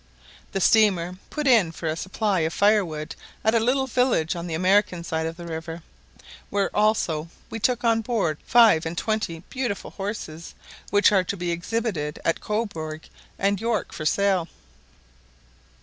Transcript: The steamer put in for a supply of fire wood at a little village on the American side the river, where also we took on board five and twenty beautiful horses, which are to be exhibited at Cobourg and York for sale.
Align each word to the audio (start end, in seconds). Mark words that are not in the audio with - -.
The 0.51 0.59
steamer 0.59 1.19
put 1.29 1.45
in 1.45 1.71
for 1.71 1.85
a 1.85 1.95
supply 1.95 2.39
of 2.39 2.53
fire 2.55 2.83
wood 2.83 3.15
at 3.43 3.53
a 3.53 3.59
little 3.59 3.85
village 3.85 4.35
on 4.35 4.47
the 4.47 4.55
American 4.55 5.03
side 5.03 5.27
the 5.37 5.45
river, 5.45 5.83
where 6.49 6.75
also 6.75 7.29
we 7.51 7.59
took 7.59 7.83
on 7.83 8.01
board 8.01 8.39
five 8.43 8.87
and 8.87 8.97
twenty 8.97 9.43
beautiful 9.51 9.91
horses, 9.91 10.55
which 10.89 11.11
are 11.11 11.23
to 11.25 11.37
be 11.37 11.51
exhibited 11.51 12.17
at 12.25 12.41
Cobourg 12.41 13.07
and 13.37 13.61
York 13.61 13.93
for 13.93 14.07
sale. 14.07 14.47